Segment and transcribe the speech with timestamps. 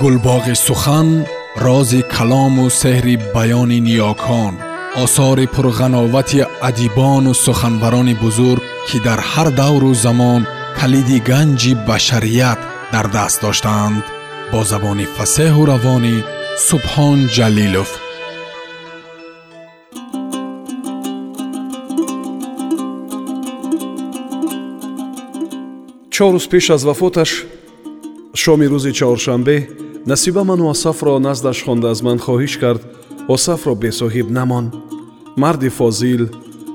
[0.00, 1.08] гулбоғи сухан
[1.64, 4.54] рози калому сеҳри баёни ниёкон
[5.04, 10.42] осори пурғановати адибону суханбарони бузург ки дар ҳар давру замон
[10.78, 12.60] калиди ганҷи башарият
[12.92, 14.04] дар даст доштаанд
[14.52, 16.16] бо забони фасеҳу равонӣ
[16.68, 17.90] субҳон ҷалилов.
[26.14, 27.30] Чор рӯз пеш аз вафоташ
[28.42, 29.56] шоми рӯзи чаҳоршанбе
[30.08, 32.82] насиба ману осафро наздаш хонда аз ман хоҳиш кард
[33.28, 34.66] осафро бесоҳиб намон
[35.36, 36.22] марди фозил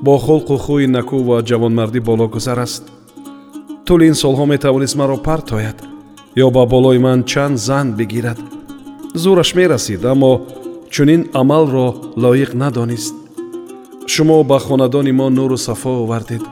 [0.06, 2.84] бо холқу хӯи накӯ ва ҷавонмардӣ боломгузар аст
[3.86, 5.78] тӯли ин солҳо метавонист маро партояд
[6.46, 8.40] ё ба болои ман чанд зан бигирад
[9.22, 10.32] зӯраш мерасид аммо
[10.94, 11.88] чунин амалро
[12.24, 13.16] лоиқ надонист
[14.14, 16.44] шумо ба хонадони мо нуру сафо овардед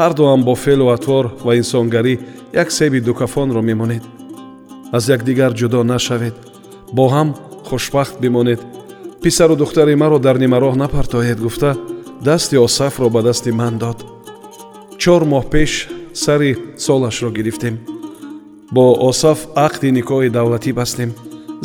[0.00, 2.14] ҳардуам бо феълу атвор ва инсонгарӣ
[2.62, 4.04] як себи дукафонро мемонед
[4.96, 6.34] аз якдигар ҷудо нашавед.
[6.96, 7.28] Бо ҳам
[7.68, 8.60] хушбахт бимонед.
[9.22, 11.70] Писару духтари маро дар нимароҳ напартоед гуфта
[12.28, 13.98] дасти осафро ба дасти ман дод.
[15.02, 15.72] Чор моҳ пеш
[16.24, 16.50] сари
[16.84, 17.74] солашро гирифтем.
[18.74, 21.10] Бо осаф ақди никоҳи давлатӣ бастем.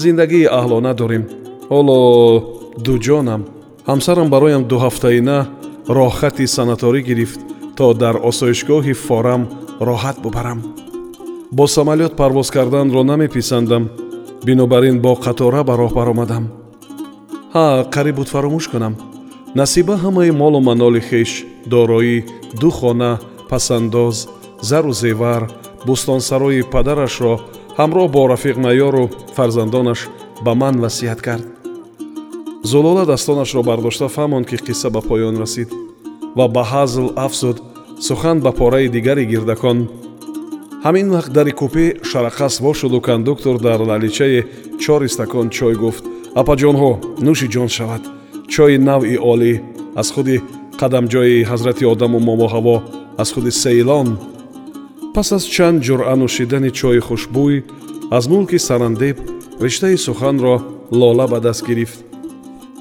[0.04, 1.24] Зиндагии аҳлона дорем.
[1.72, 2.00] Ҳоло
[2.86, 3.42] дуҷонам
[3.90, 5.38] ҳамсарам бароям дуҳафтаина
[5.98, 7.40] роҳхати санаторӣ гирифт
[7.78, 9.42] то дар осоишгоҳи форам
[9.88, 10.60] роҳат бубарам
[11.52, 13.90] бо самолёт парвоз карданро намеписандам.
[14.44, 16.48] Бинобар ин бо қатора ба роҳ баромадам.
[17.54, 18.96] Ҳа қариб буд фаромӯш кунам.
[19.56, 22.24] Насиба ҳамаи молу маноли хеш дороӣ
[22.62, 24.28] ду хона пасандоз
[24.62, 25.52] зару зевар
[25.86, 27.40] бӯстонсарои падарашро
[27.80, 30.00] ҳамроҳ бо рафиқ майёру фарзандонаш
[30.46, 31.46] ба ман васият кард.
[32.64, 35.70] Зулола дастонашро бардошта фаҳмонд ки қисса ба поён расид
[36.38, 37.58] ва ба ҳазл афзуд
[38.08, 39.78] сухан ба пораи дигари гирдакон
[40.86, 44.46] ҳамин вақт дари купе шарақас во шуду кондуктор дар лаличаи
[44.84, 46.04] чор истакон чой гуфт.
[46.42, 46.92] Апаҷонҳо
[47.26, 48.04] нӯши ҷон шавад.
[48.54, 49.54] Чои навъи олӣ.
[50.02, 50.38] Аз худи
[50.82, 52.76] қадамҷои ҳазрати одаму момоҳаво
[53.22, 54.08] аз худи сейлон.
[55.14, 57.56] Пас аз чанд ҷуръа нӯшидани чойи хушбӯй
[58.18, 59.18] аз мулки сарандеб
[59.64, 60.56] риштаи суханро
[61.00, 62.00] лола ба даст гирифт.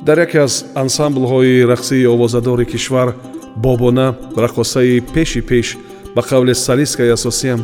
[0.07, 3.09] Дар яке аз ансамблҳои рақсии овозадори кишвар
[3.57, 4.09] бобона
[4.45, 5.77] рақосаи пеши пеш
[6.15, 7.61] ба қавли салискаи асосиям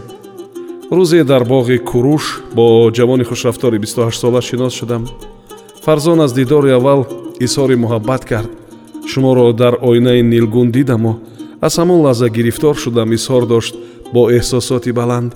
[0.97, 2.25] рӯзе дар боғи куруш
[2.57, 5.03] бо ҷавони хушрафтори 28сола шинос шудам.
[5.85, 7.07] Фарзон аз дидори аввал
[7.41, 8.51] изҳори муҳаббат кард.
[9.11, 11.13] Шуморо дар оинаи нилгун дидаму
[11.67, 13.75] аз ҳамон лаҳза гирифтор шудам изҳор дошт
[14.15, 15.33] бо эҳсосоти баланд.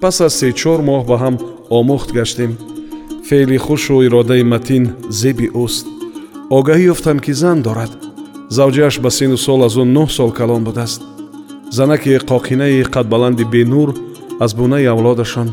[0.00, 1.36] Пас аз се-чор моҳ ба ҳам
[1.78, 2.52] омӯхт гаштем.
[3.28, 4.84] Феъли хушу иродаи матин
[5.20, 5.86] зеби ӯст.
[6.56, 7.92] Огаҳӣ ёфтам ки зан дорад.
[8.56, 11.02] Завҷааш ба сину сол аз он нӯҳ сол калон будааст.
[11.76, 13.90] Занаки қоқинаи қадбаланди бенур
[14.40, 15.48] аз бунаи авлодашон.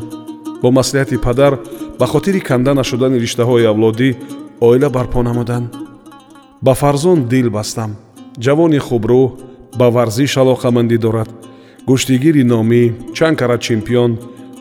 [0.62, 1.58] Бо маслиҳати падар
[1.98, 4.16] ба хотири канда нашудани риштаҳои авлодӣ
[4.60, 5.68] оила барпо намуданд.
[6.62, 7.90] Ба фарзон дил бастам.
[8.44, 9.22] Ҷавони хубрӯ
[9.78, 11.30] ба варзиш алоқамандӣ дорад.
[11.88, 12.82] Гӯштигири номӣ
[13.16, 14.10] чанд карат чемпион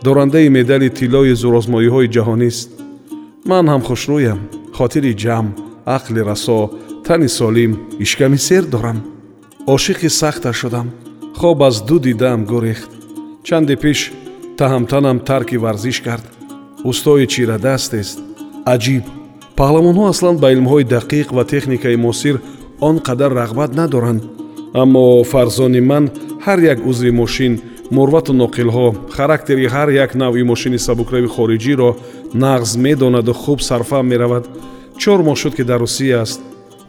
[0.03, 2.69] дорандаи медали тиллои зӯрозмоиҳои ҷаҳонист
[3.49, 4.39] ман ҳам хушрӯям.
[4.77, 5.49] Хотири ҷамъ
[5.97, 6.59] ақли расо
[7.05, 7.71] тани солим
[8.03, 8.97] ишками сер дорам.
[9.75, 10.87] Ошиқи сахташ шудам.
[11.39, 13.00] Хоб аз ду дидаам гурехт
[13.43, 13.99] чанде пеш
[14.59, 16.25] таҳамтанам тарки варзиш кард.
[16.83, 18.17] Устои чирадастест.
[18.73, 19.03] Аҷиб.
[19.57, 22.35] Паҳлавонҳо аслан ба илмҳои дақиқ ва техникаи муосир
[22.87, 24.23] он қадар рағбат надоранд.
[24.73, 26.05] Аммо фарзони ман
[26.45, 27.53] ҳар як узви мошин
[27.91, 28.87] мурвату ноқилҳо
[29.17, 31.89] характери ҳар як навъи мошини сабукрави хориҷиро
[32.43, 34.43] нағз медонаду хуб сарфаҳм меравад.
[35.01, 36.41] Чор моҳ шуд ки дар русия аст.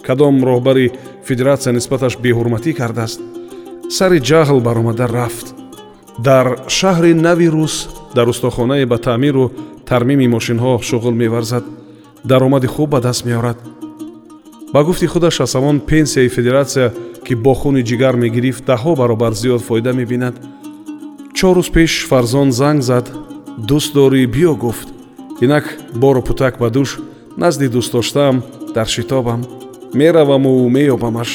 [0.07, 0.93] Кадом роҳбари
[1.27, 3.21] федератсия нисбаташ беҳурматӣ кардааст.
[3.97, 5.62] Сари ҷаҳл баромада рафт
[6.19, 9.53] дар шаҳри нави рус дар устохонае ба таъмиру
[9.87, 11.65] тармими мошинҳо шуғл меварзад.
[12.25, 13.59] Даромади хуб ба даст меорад.
[14.73, 16.93] Ба гуфти худаш аз ҳамон пенсияи федератсия
[17.25, 20.35] ки бо хуни ҷигар мегирифт даҳҳо баробар зиёд фоида мебинад.
[21.35, 23.07] Чор рӯз пеш фарзон занг зад.
[23.69, 24.89] Дӯст дорӣ биё гуфт.
[25.41, 25.65] Инак
[25.95, 26.91] бору пӯтак ба дӯш
[27.37, 28.43] назди дӯстдоштаам
[28.75, 29.41] дар шитобам.
[29.95, 31.31] Мераваму меёбамаш.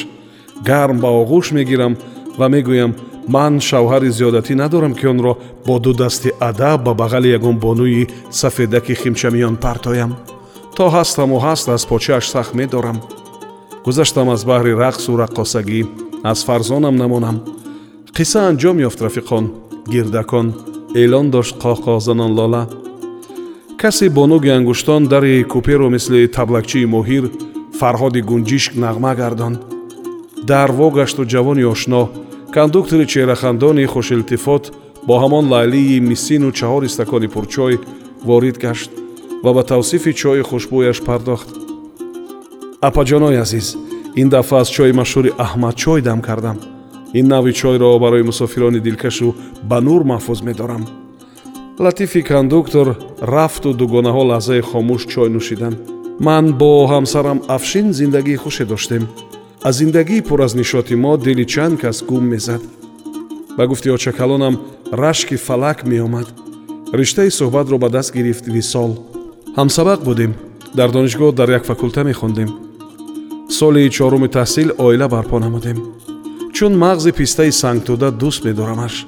[0.66, 1.94] Гарм ба оғӯш мегирам
[2.38, 2.96] ва мегӯям
[3.27, 5.33] ман шавҳари зиёдатӣ надорам ки онро
[5.65, 10.12] бо ду дасти адаб ба бағали ягон бонӯи сафедаки химчамиён партоям.
[10.77, 12.97] То ҳастаму ҳаст аз почааш сахт медорам.
[13.85, 15.81] Гузаштам аз баҳри рақсу раққосагӣ
[16.24, 17.38] аз фарзонам намонам.
[18.15, 19.45] Қисса анҷом ёфт рафиқон
[19.94, 20.47] гирдакон
[21.01, 22.63] эълон дошт қоҳқоҳзанон лола.
[23.81, 27.24] Касе бо нӯги ангуштон дари куперо мисли таблакчии моҳир
[27.79, 29.59] фарҳоди гунҷишк нағма гардонд
[30.50, 32.01] дар во гашту ҷавони ошно
[32.56, 34.64] кондуктори чеҳрахандони хушилтифот
[35.08, 37.74] бо ҳамон лайлии мисину чаҳор истакони пурчой
[38.28, 38.92] ворид гашт
[39.44, 41.50] ва ба тавсифи чойи хушбӯяш пардохт.
[42.90, 43.68] Апаҷонои азиз
[44.22, 46.58] ин дафъа аз чойи машҳури аҳмадчой дам кардам.
[47.20, 49.30] Ин навъи чойро барои мусофирони дилкашу
[49.70, 50.84] ба нур маҳфуз медорам.
[51.80, 52.88] Латифи кондуктор
[53.22, 55.78] рафту дугонаҳо лаҳзаи хомӯш чой нӯшиданд
[56.26, 59.04] ман бо ҳамсарам афшин зиндагии хуше доштем
[59.63, 62.62] аз зиндагии пур аз нишоти мо дили чанд кас гум мезад.
[63.57, 64.59] Ба гуфти очакалонам
[64.94, 66.27] рашки фалак меомад.
[66.94, 68.92] Риштаи суҳбатро ба даст гирифт висол.
[69.57, 70.33] Ҳамсабақ будем.
[70.75, 72.50] Дар донишгоҳ дар як факулта мехондем.
[73.50, 75.77] Соли чоруми таҳсил оила барпо намудем.
[76.53, 79.06] Чун мағзи пистаи сангтуда дӯст медорамаш.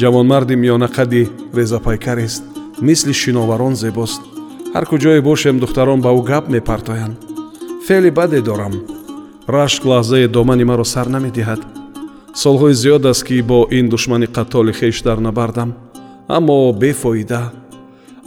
[0.00, 2.42] Ҷавонмарди миёнақади резапайкарест
[2.80, 4.20] мисли шиноварон зебост.
[4.74, 7.16] Ҳар куҷое бошем духтарон ба ӯ гап мепартоянд.
[7.86, 8.74] Феъли баде дорам
[9.48, 11.60] рашк лаҳзае домани маро сар намедиҳад.
[12.42, 15.70] Солҳои зиёд аст ки бо ин душмани қаттоли хеш дар набардам.
[16.36, 17.42] Аммо бефоида.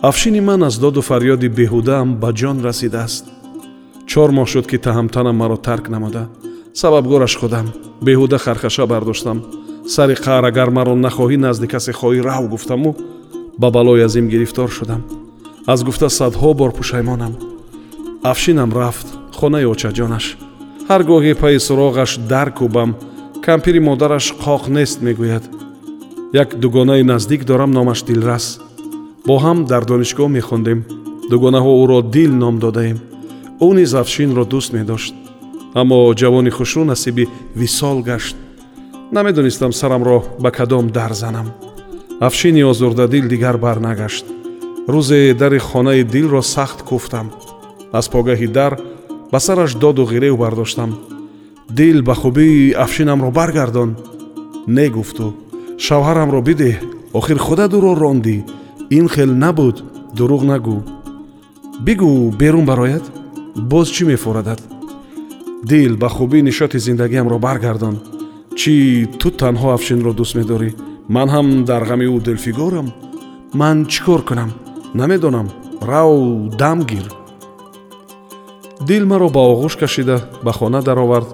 [0.02, 3.26] Афшини ман аз доду фарёди беҳудаам ба ҷон расидааст.
[4.10, 6.24] Чор моҳ шуд ки таҳамтанам маро тарк намуда
[6.74, 7.68] сабабгораш худам.
[8.06, 9.38] Беҳуда хархаша бардоштам.
[9.94, 12.96] Сари қаҳр агар маро нахоҳӣ назди касе хоҳӣ рав гуфтаму
[13.62, 15.02] ба балои азим гирифтор шудам.
[15.68, 17.34] Аз гуфта садҳо бор пушаймонам
[18.24, 19.08] афшинам рафт.
[19.38, 20.26] Хонаи очаҷонаш
[20.92, 22.90] ҳар гоҳе пайи суроғаш дар кӯбам
[23.48, 25.44] кампири модараш қоқ нест мегӯяд.
[26.44, 28.46] Як дугонаи наздик дорам номаш дилрас.
[29.28, 30.80] Бо ҳам дар донишгоҳ мехондем.
[31.32, 32.98] Дугонаҳо ӯро дил ном додаем.
[33.68, 35.14] Ӯ низ афшинро дӯст медошт.
[35.80, 37.26] Аммо ҷавони хушрӯ насиби
[37.60, 38.36] висол гашт.
[39.16, 41.48] Намедонистам сарамро ба кадом дар занам.
[42.28, 44.26] Афшини озурдадил дигар барнагашт
[44.94, 47.28] рӯзе дари хонаи дилро сахт куфтам.
[48.00, 48.74] Аз погаҳи дар
[49.32, 50.96] ба сараш доду ғирев бардоштам.
[51.70, 53.96] Дил ба хубӣ афшинамро баргардон.
[54.68, 55.34] Не гуфту
[55.78, 56.78] шавҳарамро бидеҳ
[57.14, 58.38] охир худат ӯро рондӣ.
[58.98, 59.78] Ин хел набуд
[60.18, 60.78] дурӯғ нагӯ.
[61.86, 63.04] Бигӯ берун барояд?
[63.56, 64.60] Боз чӣ мефорадад
[65.64, 67.96] дил ба хубӣ нишоти зиндагиамро баргардон.
[68.60, 68.74] Чӣ
[69.20, 70.70] ту танҳо афшинро дӯст медорӣ?
[71.16, 72.88] Ман ҳам дар ғами ӯ дилфигорам.
[73.60, 74.50] Ман чӣ кор кунам?
[75.00, 75.48] Намедонам.
[75.90, 76.12] Рав
[76.60, 77.21] дам гир
[78.92, 81.30] дил маро ба оғӯш кашида ба хона даровард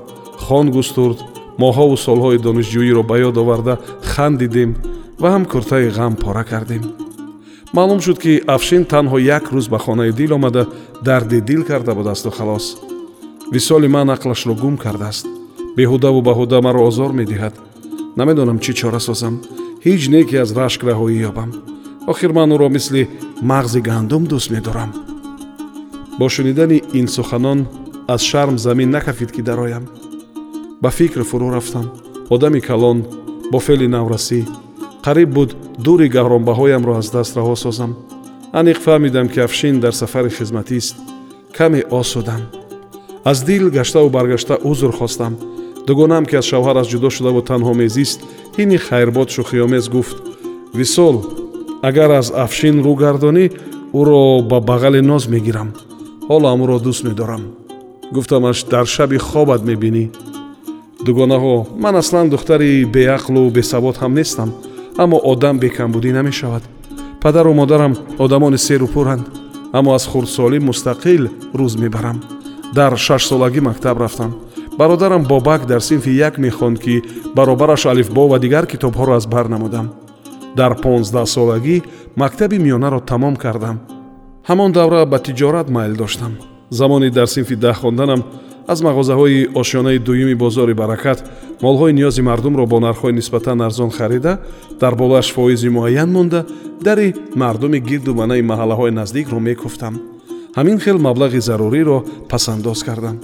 [0.45, 1.18] хон густурд
[1.57, 3.74] моҳову солҳои донишҷӯиро ба ёд оварда
[4.12, 4.71] хандидем
[5.21, 6.83] ва ҳам куртаи ғам пора кардем.
[7.75, 10.63] Маълум шуд ки афшин танҳо як рӯз ба хонаи дил омада
[11.07, 12.65] дарди дил карда будасту халос.
[13.54, 15.25] Висоли ман ақлашро гум кардааст.
[15.77, 17.54] Беҳудаву баҳуда маро озор медиҳад.
[18.19, 19.36] Намедонам чӣ чора созам.
[19.86, 21.50] Ҳеҷ не ки аз рашк раҳоӣ ёбам.
[22.12, 23.01] Охир ман ӯро мисли
[23.50, 25.06] мағзи гандум дӯст медорам
[26.19, 27.68] бо шунидани ин суханон
[28.08, 29.86] аз шарм замин накафид ки дароям
[30.81, 31.92] ба фикр фурӯ рафтам.
[32.30, 33.06] Одами калон
[33.52, 34.46] бо феъли наврасӣ
[35.06, 37.96] қариб буд дури гавронбаҳоямро аз даст раҳо созам.
[38.54, 40.96] Аниқ фаҳмидам ки афшин дар сафари хизматист
[41.58, 42.42] каме осудам
[43.24, 45.34] аз дил гаштаву баргашта узр хостам.
[45.88, 48.19] Дугонаам ки аз шавҳараш ҷудо шудаву танҳо мезист
[48.58, 50.18] ини хайрбод шӯхиомез гуфт.
[50.74, 51.16] Висол
[51.81, 53.46] агар аз афшин рӯ гардонӣ
[54.00, 55.69] ӯро ба бағали ноз мегирам
[56.29, 57.44] ҳоло амӯро дӯст медорам.
[58.15, 60.06] Гуфтамаш дар шаби хобат мебинӣ.
[61.06, 64.50] Дугонаҳо ман аслан духтари беақлу бесавод ҳам нестам
[65.03, 66.63] аммо одам бекамбудӣ намешавад.
[67.21, 67.94] Падару модарам
[68.24, 69.25] одамони серу пуранд
[69.77, 71.24] аммо аз хурдсолӣ мустақил
[71.59, 72.18] рӯз мебарам.
[72.78, 74.31] Дар шашсолагӣ мактаб рафтам.
[74.80, 77.04] Бародарам бобак дар синфи як мехонд ки
[77.35, 79.87] баробараш алифбо ва дигар китобҳоро аз бар намудам.
[80.56, 81.75] Дар понздаҳсолагӣ
[82.16, 83.78] мактаби миёнаро тамом кардам
[84.49, 86.33] ҳамон давра ба тиҷорат майл доштам.
[86.69, 88.21] Замони дар синфи даҳ хонданам
[88.68, 91.19] аз мағозаҳои ошёнаи дуюми бозори баракат
[91.66, 94.33] молҳои ниёзи мардумро бо нархҳои нисбатан арзон харида
[94.81, 96.45] дар болаш фоизи муайян монда
[96.81, 99.94] дари мардуми гирду манаи маҳаллаҳои наздикро мекуфтам.
[100.57, 101.97] Ҳамин хел маблағи заруриро
[102.30, 103.18] пасандоз кардам.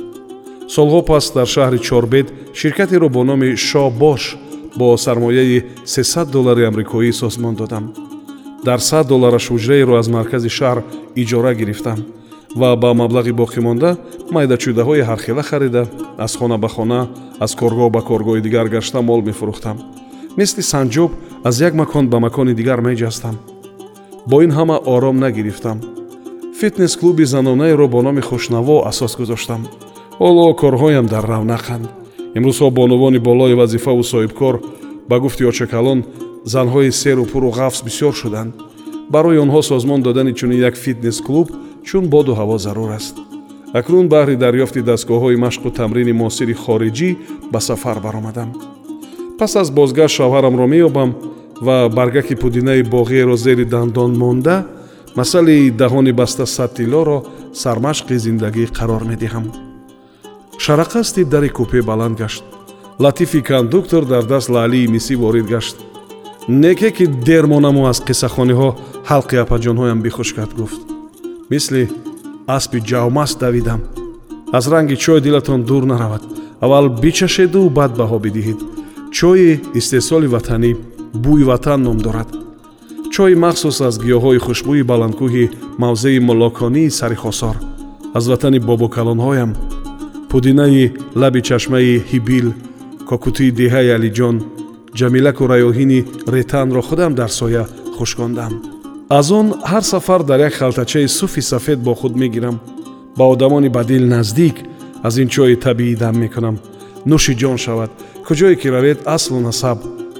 [0.75, 2.27] Солҳо пас дар шаҳри чорбед
[2.59, 4.37] ширкатеро бо номи шобош
[4.79, 7.93] бо сармояи 300 доллари амрикоӣ созмон додам
[8.65, 10.79] дар 100 доллараш ҳуҷраеро аз маркази шаҳр
[11.21, 11.99] иҷора гирифтам
[12.55, 13.97] ва ба маблағи боқимонда
[14.31, 15.83] майдачӯдаҳои ҳархела харида
[16.17, 17.07] аз хона ба хона
[17.39, 19.77] аз коргоҳ ба коргоҳи дигар гашта мол мефурӯхтам.
[20.37, 21.11] Мисли санҷоб
[21.43, 23.35] аз як макон ба макони дигар меҷастам.
[24.29, 25.77] Бо ин ҳама ором нагирифтам.
[26.59, 29.61] Фитнес клуби занонаеро бо номи хушнаво асос гузоштам.
[30.19, 31.85] Ҳоло корҳоям дар равнақанд.
[32.37, 34.55] Имрӯзҳо бонувони болои вазифаву соҳибкор
[35.09, 35.99] ба гуфти очакалон
[36.45, 38.53] занҳои серу пуру ғафз бисёр шуданд.
[39.09, 41.47] Барои онҳо созмон додани чунин як фитнес клуб
[41.83, 43.15] чун боду ҳаво зарур аст.
[43.73, 47.09] Акнун баҳри дарёфти дастгоҳҳои машқу тамрини муосири хориҷӣ
[47.51, 48.49] ба сафар баромадам.
[49.39, 51.09] Пас аз бозгашт шавҳарамро меёбам
[51.65, 54.65] ва баргаки пудинаи боғиеро зери дандон монда
[55.15, 57.17] масъалаи даҳони баста садтиллоро
[57.63, 59.45] сармашқи зиндагӣ қарор медиҳам.
[60.63, 62.43] Шарақасти дари купе баланд гашт.
[62.99, 65.77] Латифи кондуктор дар даст лаълии мисӣ ворид гашт
[66.47, 68.69] неке ки дер монаму аз қиссахониҳо
[69.09, 70.81] ҳалқи апаҷонҳоям бихуш кард гуфт.
[71.49, 71.89] Мисли
[72.47, 73.81] аспи ҷавмаст давидам.
[74.51, 76.23] Аз ранги чой дилатон дур наравад.
[76.61, 78.59] Аввал бичашеду баъд баҳо бидиҳед.
[79.11, 80.71] Чойи истеҳсоли ватанӣ
[81.23, 82.29] бӯи ватан ном дорад.
[83.13, 85.51] Чойи махсус аз гиёҳҳои хушбӯи баландкӯҳи
[85.83, 87.55] мавзеи молоконии сари хосор.
[88.17, 89.51] Аз ватани бобокалонҳоям
[90.29, 92.47] пудинаи лаби чашмаи ҳибил
[93.09, 94.35] кокутии деҳаи алиҷон
[94.99, 97.63] ҷамилаку раёҳини ретанро худам дар соя
[97.97, 98.53] хушкондам.
[99.09, 102.59] Аз он ҳар сафар дар як халтачаи суфи сафед бо худ мегирам.
[103.17, 104.55] Ба одамони бадил наздик
[105.03, 106.55] аз ин чойи табиӣ дам мекунам.
[107.09, 107.91] Нӯши ҷон шавад.
[108.27, 109.79] Куҷое ки равед аслу насаб.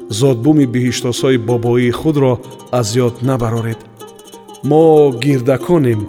[0.10, 2.34] Зодбуми биҳиштосои бобоии худро
[2.72, 3.80] аз ёд набароред.
[4.70, 6.01] Мо гирдаконем.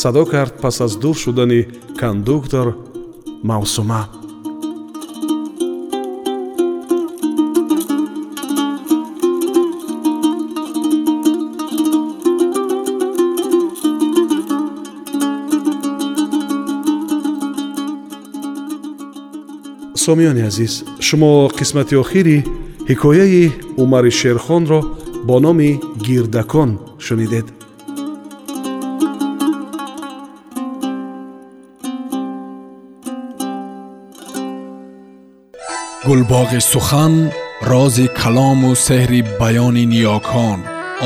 [0.00, 1.66] Садо кард пас аз дур шудани
[2.00, 2.66] кондуктор
[3.42, 4.02] мавсума
[20.04, 20.74] сомиёни азиз
[21.06, 22.38] шумо қисмати охири
[22.90, 23.44] ҳикояи
[23.82, 24.80] умари шерхонро
[25.28, 25.70] бо номи
[26.06, 26.70] гирдакон
[27.06, 27.46] шунидед
[36.06, 37.14] гулбоғи сухан
[37.70, 40.58] рози калому сеҳри баёни ниёкон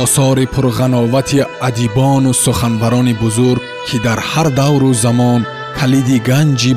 [0.02, 5.40] осори пурғановати адибону суханбарони бузург ки дар ҳар давру замон
[5.78, 6.72] калиди ганҷи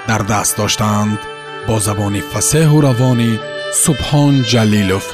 [0.00, 1.18] башарият дар даст доштаанд
[1.66, 3.38] бо забони фасеҳу равонӣ
[3.84, 5.04] субҳон ҷалилов